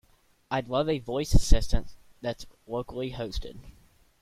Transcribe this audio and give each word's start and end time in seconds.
I'd 0.49 0.67
love 0.67 0.89
a 0.89 0.97
voice 0.97 1.31
assistant 1.35 1.93
that's 2.21 2.47
locally 2.65 3.11
hosted. 3.11 3.59